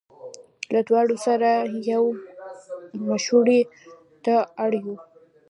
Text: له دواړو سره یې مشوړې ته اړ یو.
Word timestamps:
له 0.73 0.79
دواړو 0.89 1.15
سره 1.25 1.49
یې 1.87 1.97
مشوړې 3.07 3.61
ته 4.25 4.35
اړ 4.63 4.71
یو. 4.83 4.95